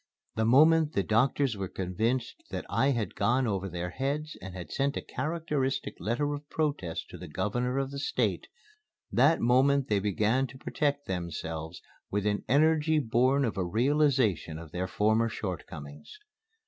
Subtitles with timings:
[0.33, 4.71] The moment the doctors were convinced that I had gone over their heads and had
[4.71, 8.47] sent a characteristic letter of protest to the Governor of the State,
[9.11, 14.71] that moment they began to protect themselves with an energy born of a realization of
[14.71, 16.17] their former shortcomings.